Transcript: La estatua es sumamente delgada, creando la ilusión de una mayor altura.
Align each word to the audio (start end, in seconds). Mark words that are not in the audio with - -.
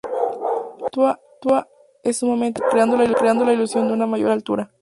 La 0.79 0.87
estatua 1.13 1.69
es 2.01 2.17
sumamente 2.17 2.59
delgada, 2.75 3.13
creando 3.19 3.45
la 3.45 3.53
ilusión 3.53 3.85
de 3.87 3.93
una 3.93 4.07
mayor 4.07 4.31
altura. 4.31 4.71